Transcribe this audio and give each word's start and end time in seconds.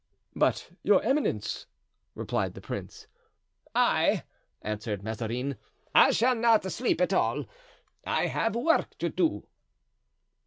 "But 0.35 0.71
your 0.81 1.03
eminence?" 1.03 1.67
replied 2.15 2.55
the 2.55 2.59
prince. 2.59 3.05
"I," 3.75 4.23
answered 4.63 5.03
Mazarin, 5.03 5.57
"I 5.93 6.09
shall 6.09 6.33
not 6.33 6.63
sleep 6.71 6.99
at 7.01 7.13
all; 7.13 7.45
I 8.03 8.25
have 8.25 8.55
work 8.55 8.97
to 8.97 9.09
do." 9.09 9.45